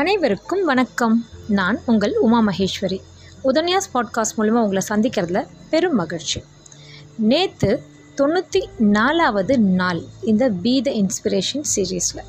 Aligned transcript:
அனைவருக்கும் 0.00 0.64
வணக்கம். 0.64 1.26
நான் 1.48 1.80
உங்கள் 1.86 2.16
உமா 2.16 2.44
மகேஸ்வரி. 2.46 3.00
உதன்யாஸ் 3.44 3.90
பாட்காஸ்ட் 3.94 4.38
மூலிமா 4.38 4.60
உங்களை 4.62 4.82
சந்திக்கிறதுல 4.88 5.46
பெரும் 5.70 5.94
மகிழ்ச்சி. 5.94 6.42
நேற்று 7.16 7.82
தொண்ணூற்றி 8.16 8.68
நாலாவது 8.76 9.58
நாள் 9.58 10.00
இந்த 10.22 10.48
பி 10.48 10.82
த 10.82 10.90
இன்ஸ்பிரேஷன் 10.90 11.62
சீரீஸில் 11.76 12.24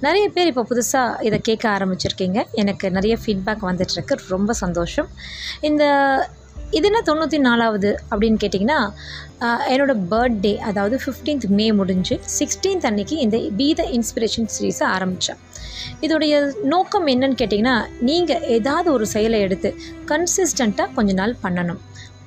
நிறைய 0.00 0.28
பேர் 0.28 0.46
இப்போ 0.46 0.66
புதுசாக 0.70 1.22
இதை 1.22 1.38
கேட்க 1.38 1.68
ஆரம்பிச்சிருக்கீங்க. 1.68 2.44
எனக்கு 2.52 2.90
நிறைய 2.90 3.18
ஃபீட்பேக் 3.26 3.62
வந்துட்டுருக்கு 3.62 4.18
ரொம்ப 4.28 4.52
சந்தோஷம். 4.52 5.08
இந்த 5.60 5.84
இது 6.70 6.86
என்ன 6.86 7.00
தொண்ணூற்றி 7.06 7.38
நாலாவது 7.38 8.00
அப்படின்னு 8.10 8.38
கேட்டிங்கன்னா 8.44 8.78
என்னோடய 9.68 9.72
என்னோட 9.72 9.94
பர்த்டே 10.10 10.56
அதாவது 10.56 11.00
15th 11.04 11.48
மே 11.48 11.72
முடிஞ்சு 11.72 12.20
சிக்ஸ்டீன்த் 12.38 12.86
அன்னைக்கு 12.86 13.16
இந்த 13.16 13.36
பி 13.56 13.74
த 13.74 13.82
இன்ஸ்பிரேஷன் 13.82 14.48
சீரீஸை 14.56 14.82
ஆரம்பித்தேன் 14.82 15.36
இதோடைய 16.00 16.34
நோக்கம் 16.62 17.06
என்னன்னு 17.06 17.38
கேட்டிங்கன்னா 17.42 17.86
நீங்கள் 18.00 18.40
ஏதாவது 18.40 18.92
ஒரு 18.92 19.06
செயலை 19.06 19.40
எடுத்து 19.40 19.74
கன்சிஸ்டண்ட்டாக 20.06 20.94
கொஞ்ச 20.94 21.12
நாள் 21.12 21.36
பண்ணணும். 21.42 21.80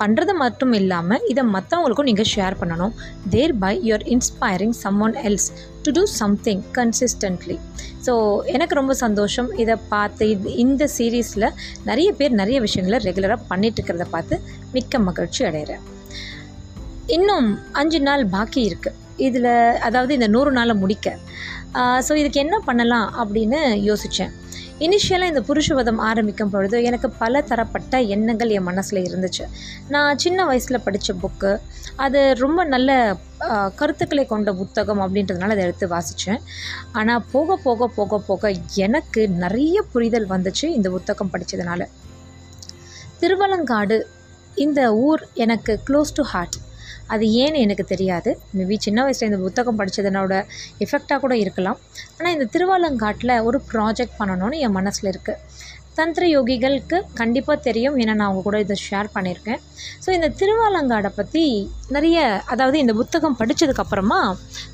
பண்ணுறது 0.04 0.36
மட்டும் 0.44 0.74
இல்லாமல் 0.82 1.26
இதை 1.34 1.44
மற்றவங்களுக்கும் 1.56 2.10
நீங்கள் 2.12 2.32
ஷேர் 2.36 2.60
பண்ணணும். 2.62 2.96
There 3.34 3.54
by 3.64 3.74
you are 3.90 4.08
inspiring 4.16 4.76
someone 5.06 5.16
else 5.28 5.48
to 5.86 5.92
do 5.98 6.04
something 6.22 6.64
consistently 6.78 7.58
so 8.06 8.14
எனக்கு 8.56 8.76
ரொம்ப 8.80 8.94
சந்தோஷம். 9.04 9.50
இதை 9.64 9.76
பார்த்து 9.94 10.24
இது 10.34 10.50
இந்த 10.64 10.84
சீரீஸில் 10.96 11.48
நிறைய 11.90 12.10
பேர் 12.20 12.34
நிறைய 12.42 12.58
விஷயங்களை 12.66 12.98
ரெகுலராக 13.08 13.48
பண்ணிட்டு 13.52 13.80
இருக்கிறத 13.80 14.08
பார்த்து 14.16 14.36
மிக்க 14.76 15.00
மகிழ்ச்சி 15.08 15.42
அடைகிறேன். 15.50 15.84
இன்னும் 17.18 17.48
அஞ்சு 17.80 18.02
நாள் 18.08 18.24
பாக்கி 18.36 18.62
இருக்குது 18.70 19.00
இதில் 19.28 19.52
அதாவது 19.88 20.12
இந்த 20.18 20.28
நூறு 20.36 20.52
நாளை 20.58 20.76
முடிக்க. 20.84 21.18
ஸோ 22.08 22.14
இதுக்கு 22.22 22.40
என்ன 22.46 22.56
பண்ணலாம் 22.68 23.08
அப்படின்னு 23.22 23.60
யோசித்தேன் 23.90 24.34
இனிஷியலாக 24.86 25.32
இந்த 25.32 25.42
புருஷவதம் 25.42 26.00
ஆரம்பிக்கும் 26.02 26.50
பொழுது 26.50 26.84
எனக்கு 26.84 27.10
பல 27.10 27.42
தரப்பட்ட 27.42 28.00
எண்ணங்கள் 28.16 28.50
என் 28.50 28.64
மனசில் 28.64 29.00
இருந்துச்சு. 29.04 29.46
நான் 29.90 30.18
சின்ன 30.18 30.46
வயசில் 30.46 30.84
படித்த 30.84 31.14
புக்கு 31.14 31.52
அது 31.96 32.20
ரொம்ப 32.36 32.64
நல்ல 32.64 32.90
கருத்துக்களை 33.76 34.26
கொண்ட 34.26 34.54
புத்தகம் 34.54 35.02
அப்படின்றதுனால 35.02 35.50
அதை 35.50 35.64
எடுத்து 35.64 35.88
வாசித்தேன் 35.88 36.42
ஆனால் 36.92 37.24
போக 37.32 37.58
போக 37.58 37.88
போக 37.88 38.20
போக 38.20 38.52
எனக்கு 38.76 39.24
நிறைய 39.44 39.82
புரிதல் 39.94 40.30
வந்துச்சு 40.30 40.66
இந்த 40.78 40.90
புத்தகம் 40.90 41.32
படித்ததுனால 41.34 41.88
திருவலங்காடு 43.20 43.98
இந்த 44.56 44.82
ஊர் 44.96 45.22
எனக்கு 45.34 45.80
க்ளோஸ் 45.90 46.16
டு 46.16 46.24
ஹார்ட் 46.24 46.58
அது 47.14 47.26
ஏன்னு 47.44 47.64
எனக்கு 47.66 47.86
தெரியாது. 47.94 48.32
மேபி 48.58 48.78
சின்ன 48.86 49.04
வயசில் 49.06 49.30
இந்த 49.30 49.42
புத்தகம் 49.46 49.80
படித்ததனோட 49.82 50.34
எஃபெக்டாக 50.86 51.20
கூட 51.26 51.36
இருக்கலாம். 51.44 51.80
ஆனால் 52.18 52.34
இந்த 52.38 52.48
திருவாலங்காட்டில் 52.56 53.36
ஒரு 53.50 53.60
ப்ராஜெக்ட் 53.72 54.20
பண்ணணும்னு 54.22 54.60
என் 54.66 54.78
மனசில் 54.80 55.12
இருக்குது 55.14 55.72
தந்திர 55.98 56.26
யோகிகளுக்கு 56.34 56.98
கண்டிப்பாக 57.20 57.58
தெரியும் 57.66 57.98
ஏன்னா 58.02 58.14
நான் 58.20 58.28
அவங்க 58.28 58.44
கூட 58.46 58.60
இதை 58.64 58.76
ஷேர் 58.86 59.10
பண்ணியிருக்கேன். 59.16 59.60
ஸோ 60.04 60.10
இந்த 60.18 60.28
திருவாலங்காடை 60.40 61.12
பற்றி 61.18 61.44
நிறைய 61.96 62.18
அதாவது 62.54 62.78
இந்த 62.84 62.94
புத்தகம் 63.02 63.38
படித்ததுக்கப்புறமா 63.42 64.20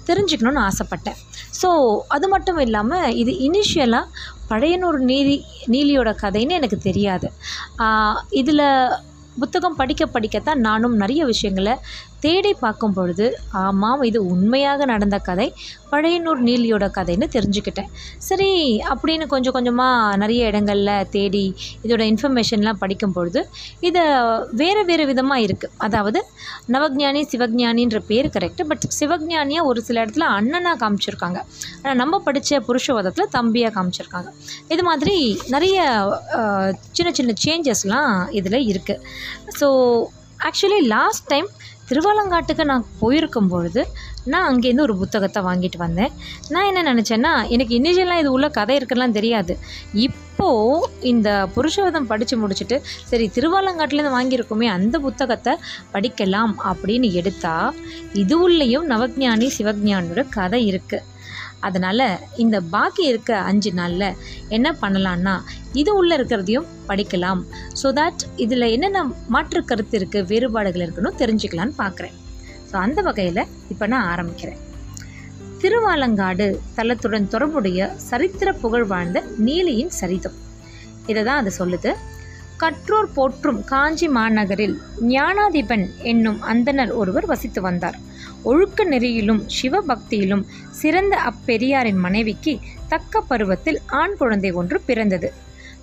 தெரிஞ்சுக்கணுன்னு 0.10 0.62
ஆசைப்பட்டேன். 0.68 1.20
ஸோ 1.62 1.70
அது 2.18 2.28
மட்டும் 2.34 2.62
இல்லாமல் 2.66 3.12
இது 3.24 3.34
இனிஷியலாக 3.48 4.06
பழையனூர் 4.52 5.00
நீதி 5.12 5.36
நீலியோட 5.74 6.12
கதைன்னு 6.24 6.58
எனக்கு 6.60 6.80
தெரியாது. 6.88 7.30
இதில் 8.42 8.66
புத்தகம் 9.42 9.78
படிக்க 9.82 10.04
படிக்கத்தான் 10.14 10.64
நானும் 10.68 10.96
நிறைய 11.02 11.22
விஷயங்களை 11.34 11.74
தேடி 12.26 12.52
பார்க்கும் 12.64 12.96
பொழுது 12.98 13.26
ஆமாம் 13.66 14.02
இது 14.10 14.20
உண்மையாக 14.34 14.86
நடந்த 14.92 15.18
கதை. 15.28 15.48
பழையனூர் 15.92 16.42
நீலியோட 16.48 16.86
கதைன்னு 16.98 17.28
தெரிஞ்சுக்கிட்டேன். 17.36 17.90
சரி 18.28 18.50
அப்படின்னு 18.92 19.26
கொஞ்சம் 19.34 19.56
கொஞ்சமாக 19.58 20.18
நிறைய 20.24 20.50
இடங்களில் 20.52 21.08
தேடி 21.16 21.46
இதோட 21.86 22.04
இன்ஃபர்மேஷன்லாம் 22.12 22.82
படிக்கும் 22.84 23.16
பொழுது 23.18 23.42
இதை 23.90 24.04
வேறு 24.62 24.84
வேறு 24.90 25.06
விதமாக 25.12 25.46
இருக்குது 25.48 25.76
அதாவது 25.88 26.22
நவஜானி 26.76 27.24
சிவஜானின்ற 27.32 28.02
பேர் 28.12 28.30
கரெக்டு 28.36 28.66
பட் 28.72 28.86
சிவஜானியாக 29.00 29.70
ஒரு 29.72 29.82
சில 29.88 30.04
இடத்துல 30.06 30.28
அண்ணனாக 30.38 30.78
காமிச்சிருக்காங்க. 30.84 31.42
ஆனால் 31.82 32.00
நம்ம 32.04 32.22
படித்த 32.28 32.62
புருஷவதத்தில் 32.68 33.34
தம்பியாக 33.38 33.74
காமிச்சிருக்காங்க. 33.78 34.30
இது 34.74 34.84
மாதிரி 34.90 35.18
நிறைய 35.56 35.80
சின்ன 36.98 37.10
சின்ன 37.20 37.34
சேஞ்சஸ்லாம் 37.46 38.14
இதில் 38.40 38.68
இருக்குது 38.72 39.04
ஸோ 39.60 39.68
ஆக்சுவலி 40.48 40.82
லாஸ்ட் 40.96 41.26
டைம் 41.32 41.48
திருவாலங்காட்டுக்கு 41.90 42.64
நான் 42.64 42.86
போயிருக்கும் 43.00 43.48
பொழுது 43.48 43.82
நான் 44.32 44.48
அங்கேருந்து 44.50 44.86
ஒரு 44.88 44.96
புத்தகத்தை 44.98 45.40
வாங்கிட்டு 45.44 45.78
வந்தேன். 45.78 46.12
நான் 46.54 46.68
என்ன 46.72 46.82
நினச்சேன்னா 46.94 47.34
எனக்கு 47.56 47.74
இனிஷியலாக 47.80 48.24
இது 48.24 48.32
உள்ள 48.32 48.50
கதை 48.50 48.78
இருக்குலாம் 48.80 49.18
தெரியாது. 49.20 49.54
இப்போது 50.08 50.90
இந்த 51.12 51.30
புருஷவதம் 51.56 52.10
படித்து 52.12 52.36
முடிச்சுட்டு 52.42 52.78
சரி 53.12 53.26
திருவாலங்காட்டிலேருந்து 53.36 54.18
வாங்கியிருக்கோமே 54.18 54.68
அந்த 54.78 55.00
புத்தகத்தை 55.00 55.54
படிக்கலாம் 55.94 56.54
அப்படின்னு 56.72 57.10
எடுத்தால் 57.22 57.80
இது 58.14 58.38
உள்ளேயும் 58.42 58.90
நவஜானி 58.90 59.50
சிவஜானியோட 59.58 60.24
கதை 60.38 60.62
இருக்குது 60.72 61.18
அதனால் 61.68 62.06
இந்த 62.44 62.58
பாக்கி 62.76 63.04
இருக்க 63.12 63.32
அஞ்சு 63.50 63.72
நாளில் 63.80 64.16
என்ன 64.58 64.68
பண்ணலான்னா 64.82 65.36
இது 65.82 65.92
உள்ளே 66.00 66.14
இருக்கிறதையும் 66.20 66.70
படிக்கலாம். 66.90 67.42
ஸோ 67.82 67.88
தட் 68.00 68.24
இதில் 68.46 68.72
என்னென்ன 68.76 69.04
மாற்று 69.36 69.62
கருத்து 69.72 69.98
இருக்குது 70.00 70.30
வேறுபாடுகள் 70.32 70.84
இருக்குன்னு 70.86 71.20
தெரிஞ்சுக்கலான்னு 71.22 71.76
பார்க்குறேன் 71.84 72.18
ஸோ 72.72 72.76
அந்த 72.86 73.00
வகையில் 73.08 73.44
இப்போ 73.74 73.86
நான் 73.94 74.10
ஆரம்பிக்கிறேன். 74.14 74.60
திருவாலங்காடு 75.62 76.46
தலத்துடன் 76.76 77.32
தொடர்புடைய 77.34 77.90
சரித்திர 78.10 78.50
புகழ் 78.64 78.88
வாழ்ந்த 78.92 79.24
நீலியின் 79.48 79.94
சரிதம். 80.02 80.38
இதை 81.12 81.22
தான் 81.28 81.40
அது 81.42 81.52
சொல்லுது. 81.58 81.92
கற்றோர் 82.62 83.10
போற்றும் 83.18 83.60
காஞ்சி 83.72 84.08
மாநகரில் 84.16 84.76
ஞானாதிபன் 85.14 85.86
என்னும் 86.12 86.40
அந்தனர் 86.52 86.92
ஒருவர் 87.02 87.28
வசித்து 87.32 87.62
வந்தார். 87.68 87.98
ஒழுக்க 88.44 88.84
நெறியிலும் 88.84 89.42
சிவபக்தியிலும் 89.62 90.44
சிறந்த 90.72 91.18
அப்பெரியாரின் 91.18 92.00
மனைவிக்கு 92.00 92.60
தக்க 92.88 93.22
பருவத்தில் 93.22 93.80
ஆண் 93.88 94.16
குழந்தை 94.16 94.52
ஒன்று 94.52 94.82
பிறந்தது. 94.82 95.34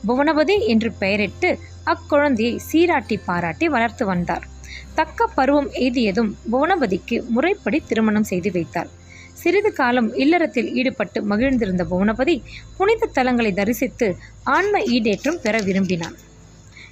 புவனபதி 0.06 0.66
என்று 0.66 0.92
பெயரிட்டு 0.92 1.58
அக்குழந்தையை 1.86 2.56
சீராட்டி 2.56 3.16
பாராட்டி 3.24 3.68
வளர்த்து 3.68 4.06
வந்தார். 4.06 4.46
தக்க 4.94 5.26
பருவம் 5.26 5.70
எய்தியதும் 5.70 6.34
புவனபதிக்கு 6.52 7.28
முறைப்படி 7.28 7.82
திருமணம் 7.88 8.22
செய்து 8.22 8.52
வைத்தார். 8.52 8.88
சிறிது 9.32 9.72
காலம் 9.72 10.14
இல்லறத்தில் 10.14 10.72
ஈடுபட்டு 10.72 11.22
மகிழ்ந்திருந்த 11.22 11.84
புவனபதி 11.90 12.42
புனித 12.76 13.10
தலங்களை 13.14 13.54
தரிசித்து 13.54 14.16
ஆன்ம 14.44 14.78
ஈடேற்றம் 14.78 15.40
பெற 15.42 15.58
விரும்பினான். 15.58 16.16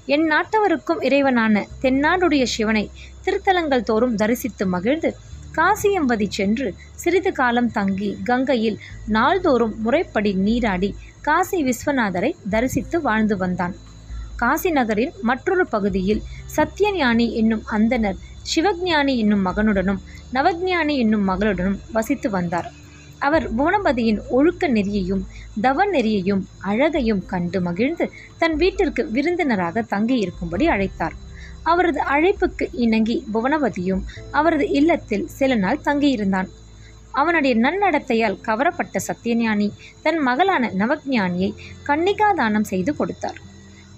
என் 0.07 0.33
நாட்டவருக்கும் 0.33 1.01
இறைவனான 1.01 1.65
தென்னாடுடைய 1.83 2.45
சிவனை 2.45 2.91
திருத்தலங்கள் 3.25 3.83
தோறும் 3.83 4.17
தரிசித்து 4.17 4.67
மகிழ்ந்து 4.67 5.17
காசியம்பதி 5.57 6.27
சென்று 6.29 6.75
சிறிது 6.95 7.33
காலம் 7.33 7.71
தங்கி 7.71 8.19
கங்கையில் 8.25 8.79
நாள்தோறும் 9.07 9.75
முறைப்படி 9.83 10.33
நீராடி 10.35 10.95
காசி 11.21 11.65
விஸ்வநாதரை 11.65 12.35
தரிசித்து 12.51 13.01
வாழ்ந்து 13.01 13.37
வந்தான். 13.37 13.75
காசி 14.37 14.71
நகரின் 14.71 15.13
மற்றொரு 15.23 15.67
பகுதியில் 15.67 16.23
சத்யஞானி 16.57 17.33
என்னும் 17.33 17.63
அந்தணர் 17.73 18.19
சிவஞானி 18.55 19.17
என்னும் 19.17 19.47
மகனுடனும் 19.47 20.01
நவஜானி 20.33 20.97
என்னும் 20.97 21.29
மகளுடனும் 21.29 21.79
வசித்து 21.93 22.31
வந்தார். 22.31 22.73
அவர் 23.19 23.55
புவனபதியின் 23.57 24.21
ஒழுக்க 24.29 24.69
நெறியையும் 24.69 25.23
தவ 25.61 25.87
நெறியையும் 25.87 26.43
அழகையும் 26.59 27.27
கண்டு 27.27 27.61
மகிழ்ந்து 27.61 28.11
தன் 28.39 28.57
வீட்டிற்கு 28.57 29.11
விருந்தினராக 29.11 29.87
தங்கியிருக்கும்படி 29.91 30.67
அழைத்தார். 30.67 31.15
அவரது 31.65 32.01
அழைப்புக்கு 32.03 32.67
இணங்கி 32.73 33.17
புவனவதியும் 33.33 34.03
அவரது 34.31 34.67
இல்லத்தில் 34.71 35.27
சில 35.29 35.55
நாள் 35.55 35.85
தங்கியிருந்தான். 35.85 36.49
அவனுடைய 37.13 37.55
நன்னடத்தையால் 37.57 38.41
கவரப்பட்ட 38.43 39.01
சத்தியஞானி 39.09 39.69
தன் 40.03 40.19
மகளான 40.19 40.71
நவஜானியை 40.79 41.51
கன்னிகாதானம் 41.87 42.71
செய்து 42.73 42.97
கொடுத்தார். 42.97 43.39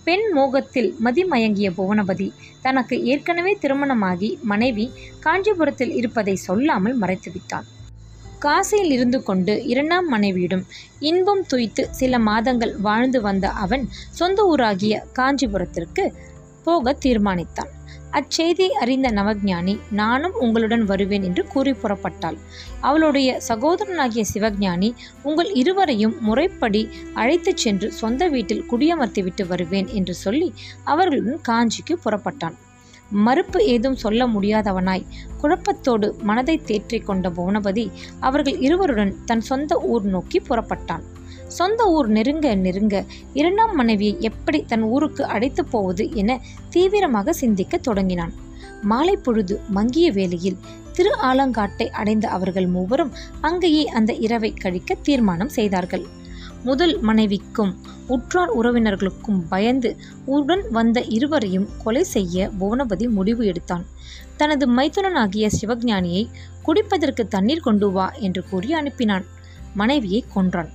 பெண் 0.04 0.26
மோகத்தில் 0.32 0.90
மதிமயங்கிய 1.04 1.68
புவனபதி 1.70 2.32
தனக்கு 2.62 3.04
ஏற்கனவே 3.04 3.52
திருமணமாகி 3.60 4.38
மனைவி 4.42 4.86
காஞ்சிபுரத்தில் 5.20 5.94
இருப்பதை 5.94 6.36
சொல்லாமல் 6.36 7.00
மறைத்துவிட்டான். 7.00 7.66
காசியில் 8.38 8.92
இருந்து 8.92 9.18
கொண்டு 9.22 9.52
இரண்டாம் 9.64 10.08
மனைவியிடம் 10.08 10.64
இன்பம் 11.00 11.42
துய்த்து 11.46 11.82
சில 11.90 12.18
மாதங்கள் 12.18 12.74
வாழ்ந்து 12.80 13.20
வந்த 13.20 13.46
அவன் 13.64 13.84
சொந்த 14.10 14.40
ஊராகிய 14.52 14.94
காஞ்சிபுரத்திற்கு 15.18 16.04
போக 16.66 16.96
தீர்மானித்தான். 17.04 17.72
அச்செய்தியை 18.10 18.72
அறிந்த 18.82 19.08
நவஞானி 19.10 19.74
நானும் 19.90 20.36
உங்களுடன் 20.44 20.84
வருவேன் 20.84 21.22
என்று 21.22 21.42
கூறி 21.46 21.72
புறப்பட்டாள். 21.72 22.38
அவளுடைய 22.80 23.30
சகோதரனாகிய 23.48 24.24
சிவஞானி 24.34 24.90
உங்கள் 25.22 25.50
இருவரையும் 25.52 26.16
முறைப்படி 26.20 26.82
அழைத்துச் 27.14 27.62
சென்று 27.64 27.88
சொந்த 27.92 28.28
வீட்டில் 28.28 28.66
குடியமர்த்திவிட்டு 28.70 29.46
வருவேன் 29.46 29.90
என்று 29.98 30.14
சொல்லி 30.24 30.48
அவர்களுடன் 30.84 31.44
காஞ்சிக்கு 31.48 31.96
புறப்பட்டான். 32.04 32.56
மறுப்பு 33.10 33.66
ஏதும் 33.66 33.96
சொல்ல 33.96 34.26
முடியாதவனாய். 34.26 35.06
குழப்பத்தோடு 35.42 36.18
மனதை 36.22 36.58
தேற்றிக் 36.58 37.06
கொண்ட 37.06 37.30
புவனபதி 37.30 37.90
அவர்கள் 38.20 38.58
இருவருடன் 38.58 39.16
தன் 39.24 39.40
சொந்த 39.40 39.80
ஊர் 39.80 40.02
நோக்கி 40.02 40.40
புறப்பட்டான். 40.40 41.02
சொந்த 41.46 41.84
ஊர் 41.86 42.08
நெருங்க 42.08 42.54
நெருங்க 42.54 43.04
இரண்டாம் 43.32 43.74
மனைவியை 43.74 44.16
எப்படி 44.20 44.64
தன் 44.66 44.82
ஊருக்கு 44.82 45.24
அழைத்து 45.24 45.64
போவது 45.64 46.12
என 46.12 46.40
தீவிரமாக 46.70 47.32
சிந்திக்க 47.32 47.76
தொடங்கினான். 47.76 48.32
மாலை 48.82 49.16
பொழுது 49.16 49.60
மங்கிய 49.68 50.12
வேளையில் 50.12 50.58
திரு 50.92 51.16
ஆலங்காட்டை 51.22 51.88
அடைந்த 51.88 52.28
அவர்கள் 52.28 52.66
மூவரும் 52.66 53.12
அங்கேயே 53.40 53.88
அந்த 53.88 54.12
இரவை 54.12 54.52
கழிக்க 54.52 54.94
தீர்மானம் 54.94 55.48
செய்தார்கள். 55.48 56.06
முதல் 56.64 57.00
மனைவிக்கும் 57.00 57.80
உற்றார் 58.06 58.62
உறவினர்களுக்கும் 58.62 59.40
பயந்து 59.48 59.96
உடன் 60.24 60.70
வந்த 60.70 61.00
இருவரையும் 61.00 61.68
கொலை 61.84 62.02
செய்ய 62.02 62.50
புவனபதி 62.60 63.08
முடிவு 63.08 63.46
எடுத்தான். 63.46 63.86
தனது 64.36 64.70
மைத்துனனாகிய 64.70 65.50
சிவஞானியை 65.60 66.28
குடிப்பதற்கு 66.66 67.28
தண்ணீர் 67.28 67.60
கொண்டு 67.60 67.90
வா 67.90 68.10
என்று 68.10 68.44
கூறி 68.50 68.74
அனுப்பினான். 68.74 69.24
மனைவியை 69.74 70.24
கொன்றான். 70.34 70.68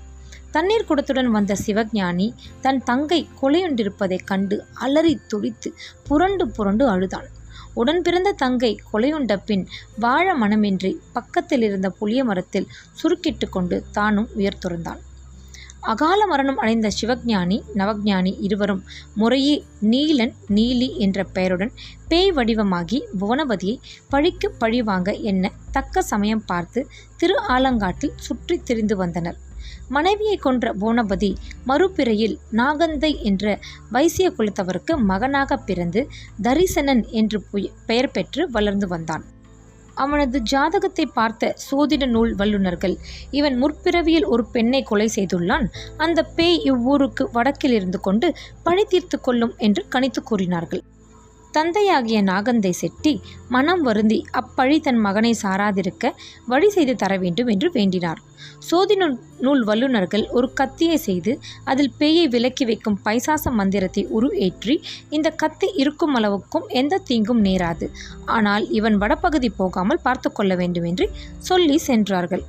தண்ணீர் 0.51 0.85
குடத்துடன் 0.89 1.25
வந்த 1.25 1.55
சிவஞானி 1.65 2.33
தன் 2.61 2.83
தங்கை 2.83 3.27
கொலையுண்டிருப்பதைக் 3.41 4.25
கண்டு 4.25 4.65
அலறி 4.73 5.19
துடித்து 5.27 5.73
புரண்டு 6.03 6.49
புரண்டு 6.49 6.87
அழுதான். 6.87 7.25
உடன் 7.73 8.01
பிறந்த 8.01 8.31
தங்கை 8.31 8.81
கொலையுண்ட 8.93 9.37
பின் 9.45 9.67
வாழ 9.99 10.37
மனமின்றி 10.37 10.95
பக்கத்தில் 11.13 11.61
இருந்த 11.61 11.89
புளிய 11.89 12.23
மரத்தில் 12.23 12.67
சுருக்கிட்டு 13.03 13.49
கொண்டு 13.49 13.83
தானும் 13.91 14.29
உயர் 14.33 14.57
துறந்தான் 14.65 14.97
அகால 15.81 16.25
மரணம் 16.27 16.57
அடைந்த 16.57 16.91
சிவஞானி 17.01 17.61
நவஞானி 17.75 18.37
இருவரும் 18.39 18.83
முறையே 19.15 19.63
நீலன் 19.81 20.33
நீலி 20.49 20.97
என்ற 20.97 21.23
பெயருடன் 21.23 21.71
பேய் 22.07 22.31
வடிவமாகி 22.31 23.03
புவனபதியை 23.19 23.79
பழிக்கு 24.09 24.51
பழி 24.51 24.81
வாங்க 24.81 25.39
தக்க 25.71 26.01
சமயம் 26.01 26.45
பார்த்து 26.45 26.87
திரு 27.17 27.37
ஆலங்காட்டில் 27.47 28.15
சுற்றி 28.15 28.61
திரிந்து 28.63 28.95
வந்தனர். 28.95 29.37
மனைவியை 29.89 30.37
கொன்ற 30.37 30.73
புவனபதி 30.73 31.35
மறுபிறையில் 31.67 32.39
நாகந்தை 32.51 33.23
என்ற 33.23 33.59
வைசிய 33.89 34.33
குலத்தவருக்கு 34.37 34.97
மகனாக 34.97 35.57
பிறந்து 35.57 36.07
தரிசனன் 36.43 37.07
என்று 37.09 37.41
பெயர் 37.85 38.11
பெற்று 38.11 38.49
வளர்ந்து 38.51 38.87
வந்தான். 38.87 39.23
அவனது 40.03 40.37
ஜாதகத்தை 40.53 41.05
பார்த்த 41.19 41.53
சோதிட 41.65 42.05
நூல் 42.15 42.31
வல்லுநர்கள் 42.35 42.95
இவன் 43.39 43.57
முற்பிறவியில் 43.63 44.27
ஒரு 44.33 44.45
பெண்ணை 44.55 44.81
கொலை 44.91 45.07
செய்துள்ளான். 45.15 45.67
அந்த 46.05 46.19
பேய் 46.37 46.59
இவ்வூருக்கு 46.71 47.25
வடக்கில் 47.37 47.75
இருந்து 47.79 48.01
கொண்டு 48.07 48.29
பழி 48.67 48.85
தீர்த்து 48.93 49.19
கொள்ளும் 49.19 49.53
என்று 49.67 49.83
கணித்து 49.95 50.23
கூறினார்கள். 50.23 50.83
தந்தையாகிய 51.55 52.19
நாகந்தை 52.29 52.71
செட்டி 52.81 53.13
மனம் 53.55 53.81
வருந்தி 53.87 54.19
அப்பழி 54.39 54.77
தன் 54.85 54.99
மகனை 55.05 55.31
சாராதிருக்க 55.43 56.11
வழி 56.51 56.69
செய்து 56.75 56.93
தர 57.01 57.13
வேண்டும் 57.23 57.49
என்று 57.53 57.67
வேண்டினார். 57.73 58.19
சோதி 58.67 58.95
நூல் 59.01 59.15
நூல் 59.45 59.63
வல்லுநர்கள் 59.69 60.23
ஒரு 60.37 60.47
கத்தியை 60.59 60.97
செய்து 61.07 61.31
அதில் 61.71 61.91
பேயை 61.99 62.25
விலக்கி 62.35 62.65
வைக்கும் 62.69 62.97
பைசாச 63.05 63.53
மந்திரத்தை 63.59 64.03
உரு 64.17 64.29
ஏற்றி 64.47 64.75
இந்த 65.17 65.27
கத்தி 65.43 65.69
இருக்கும் 65.83 66.15
அளவுக்கும் 66.19 66.67
எந்த 66.81 67.01
தீங்கும் 67.09 67.43
நேராது. 67.47 67.87
ஆனால் 68.37 68.65
இவன் 68.79 68.97
வடபகுதி 69.03 69.51
போகாமல் 69.61 70.03
பார்த்து 70.07 70.31
கொள்ள 70.31 70.55
வேண்டும் 70.55 70.89
என்று 70.91 71.07
சொல்லி 71.49 71.77
சென்றார்கள். 71.89 72.45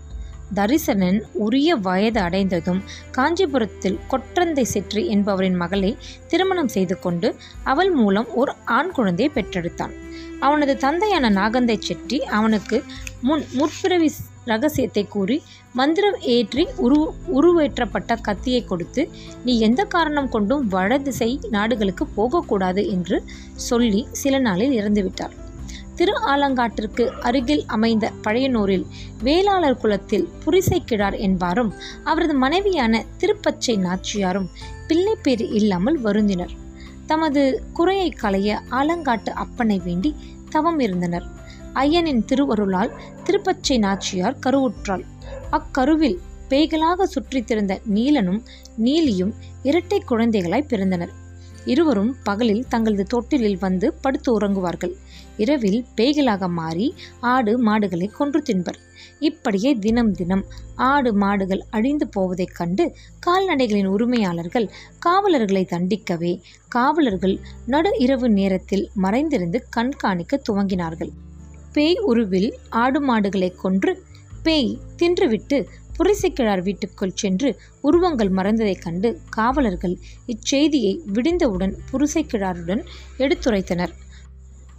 தரிசனன் 0.54 1.18
உரிய 1.44 1.76
வயது 1.76 2.20
அடைந்ததும் 2.20 2.80
காஞ்சிபுரத்தில் 3.10 3.98
கொற்றந்தை 4.10 4.64
செற்றி 4.74 5.02
என்பவரின் 5.06 5.58
மகளை 5.62 5.92
திருமணம் 6.28 6.68
செய்து 6.68 6.96
கொண்டு 6.98 7.30
அவள் 7.64 7.92
மூலம் 7.92 8.28
ஒரு 8.34 8.54
ஆண் 8.78 8.92
குழந்தையை 8.92 9.30
பெற்றெடுத்தான். 9.34 9.94
அவனது 10.40 10.74
தந்தையான 10.76 11.26
நாகந்தை 11.30 11.76
செட்டி 11.80 12.18
அவனுக்கு 12.36 12.78
முன் 13.20 13.44
முற்பிறவி 13.58 14.08
ரகசியத்தை 14.44 15.02
கூறி 15.06 15.36
மந்திரம் 15.72 16.16
ஏற்றி 16.34 16.64
உரு 16.76 16.96
உருவேற்றப்பட்ட 17.38 18.16
கத்தியை 18.20 18.62
கொடுத்து 18.64 19.02
நீ 19.44 19.52
எந்த 19.58 19.82
காரணம் 19.84 20.28
கொண்டும் 20.28 20.64
வடதிசை 20.68 21.30
நாடுகளுக்கு 21.50 22.06
போகக்கூடாது 22.16 22.84
என்று 22.88 23.18
சொல்லி 23.68 24.02
சில 24.22 24.38
நாளில் 24.38 24.76
இறந்துவிட்டார். 24.80 25.36
திரு 25.94 26.14
ஆலங்காட்டிற்கு 26.26 27.04
அருகில் 27.20 27.64
அமைந்த 27.66 28.12
பழையனூரில் 28.24 28.86
வேளாளர் 29.22 29.78
குலத்தில் 29.78 30.28
புரிசை 30.44 30.78
கிழார் 30.84 31.14
என்பாரும் 31.14 31.72
அவரது 32.04 32.34
மனைவியான 32.34 33.04
திருப்பச்சை 33.20 33.76
நாச்சியாரும் 33.78 34.48
பிள்ளைப்பேறு 34.88 35.46
இல்லாமல் 35.50 36.00
வருந்தினர். 36.00 36.52
தமது 37.06 37.42
குறையை 37.72 38.10
களைய 38.10 38.62
ஆலங்காட்டு 38.70 39.32
அப்பனை 39.44 39.82
வேண்டி 39.82 40.14
தவம் 40.50 40.78
இருந்தனர். 40.78 41.26
ஐயனின் 41.74 42.24
திருவருளால் 42.24 42.92
திருப்பச்சை 43.24 43.78
நாச்சியார் 43.78 44.38
கருவுற்றாள். 44.46 45.04
அக்கருவில் 45.50 46.18
பேய்களாக 46.48 47.06
சுற்றித்திருந்த 47.14 47.72
நீலனும் 47.94 48.40
நீலியும் 48.78 49.32
இரட்டை 49.62 50.02
குழந்தைகளாய் 50.10 50.70
பிறந்தனர். 50.70 51.12
இருவரும் 51.64 52.16
பகலில் 52.24 52.68
தங்களது 52.68 53.04
தொட்டிலில் 53.04 53.58
வந்து 53.58 53.92
படுத்து 53.92 54.40
உறங்குவார்கள். 54.40 54.94
இரவில் 55.36 55.84
பேய்களாக 55.96 56.48
மாறி 56.48 56.94
ஆடு 57.20 57.58
மாடுகளை 57.58 58.06
கொன்று 58.06 58.42
தின்பர். 58.42 58.78
இப்படியே 59.18 59.74
தினம் 59.74 60.12
தினம் 60.12 60.44
ஆடு 60.74 61.14
மாடுகள் 61.14 61.64
அழிந்து 61.70 62.08
போவதைக் 62.16 62.54
கண்டு 62.54 62.94
கால்நடைகளின் 63.26 63.86
உரிமையாளர்கள் 63.86 64.70
காவலர்களை 64.98 65.66
தண்டிக்கவே 65.70 66.40
காவலர்கள் 66.68 67.40
நடு 67.66 67.98
இரவு 67.98 68.30
நேரத்தில் 68.30 68.90
மறைந்திருந்து 68.94 69.66
கண்காணிக்க 69.70 70.42
துவங்கினார்கள். 70.50 71.10
பேய் 71.72 71.98
உருவில் 71.98 72.54
ஆடு 72.70 73.00
மாடுகளை 73.00 73.50
கொன்று 73.50 74.02
பேய் 74.42 74.78
தின்றுவிட்டு 74.96 75.66
புரிசைக்கிழார் 75.98 76.62
வீட்டுக்குள் 76.62 77.12
சென்று 77.14 77.56
உருவங்கள் 77.80 78.30
மறைந்ததைக் 78.30 78.82
கண்டு 78.82 79.20
காவலர்கள் 79.30 79.98
இச்செய்தியை 80.26 80.98
விடிந்தவுடன் 81.12 81.74
புரிசைக்கிழாருடன் 81.92 82.84
எடுத்துரைத்தனர். 83.18 83.92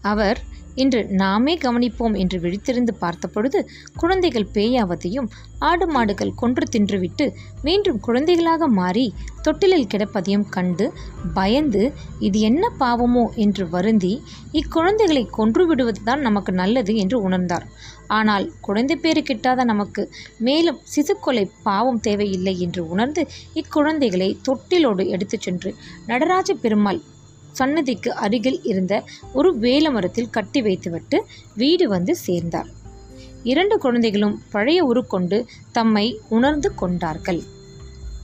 அவர் 0.04 0.40
இன்று 0.76 1.06
நாமே 1.12 1.54
கவனிப்போம் 1.58 2.16
என்று 2.18 2.40
விழித்திருந்து 2.40 2.94
பார்த்தபொழுது 3.00 3.60
குழந்தைகள் 3.96 4.48
பேயாவதையும் 4.54 5.28
ஆடு 5.60 5.86
மாடுகள் 5.88 6.32
கொன்று 6.36 6.66
தின்றுவிட்டு 6.72 7.26
மீண்டும் 7.62 8.00
குழந்தைகளாக 8.00 8.68
மாறி 8.68 9.06
தொட்டிலில் 9.42 9.90
கிடப்பதையும் 9.94 10.48
கண்டு 10.50 10.86
பயந்து 11.34 11.84
இது 12.20 12.40
என்ன 12.40 12.72
பாவமோ? 12.80 13.26
என்று 13.36 13.70
வருந்தி 13.70 14.14
இக்குழந்தைகளை 14.54 15.24
கொன்று 15.30 15.66
விடுவதுதான் 15.66 16.20
நமக்கு 16.20 16.54
நல்லது 16.54 16.96
என்று 16.96 17.30
உணர்ந்தார். 17.30 17.68
ஆனால் 18.08 18.52
குழந்தை 18.62 18.96
பேறு 18.96 19.22
கிட்டாத 19.22 19.64
நமக்கு 19.64 20.02
மேலும் 20.38 20.80
சிசுக்கொலை 20.86 21.46
பாவம் 21.64 22.00
தேவையில்லை 22.00 22.60
என்று 22.60 22.90
உணர்ந்து 22.90 23.24
இக்குழந்தைகளை 23.54 24.30
தொட்டிலோடு 24.50 25.06
எடுத்துச் 25.08 25.42
சென்று 25.42 25.72
நடராஜ 26.06 26.54
பெருமாள் 26.54 27.02
சன்னதிக்கு 27.54 28.14
அருகில் 28.14 28.64
இருந்த 28.64 29.04
ஒரு 29.34 29.58
வேல 29.58 29.92
மரத்தில் 29.92 30.30
கட்டி 30.30 30.62
வைத்துவிட்டு 30.62 31.26
வீடு 31.56 31.90
வந்து 31.90 32.16
சேர்ந்தார். 32.16 32.68
இரண்டு 33.44 33.78
குழந்தைகளும் 33.78 34.42
பழைய 34.52 34.84
உருக்கொண்டு 34.84 35.46
தம்மை 35.72 36.20
உணர்ந்து 36.30 36.76
கொண்டார்கள். 36.76 37.42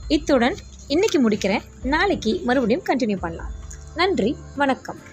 இத்துடன் 0.08 0.54
இன்னைக்கு 0.88 1.30
முடிக்கிறேன். 1.30 1.62
நாளைக்கு 1.82 2.40
மறுபடியும் 2.44 2.82
கண்டினியூ 2.86 3.16
பண்ணலாம். 3.16 3.52
நன்றி. 3.94 4.36
வணக்கம். 4.56 5.09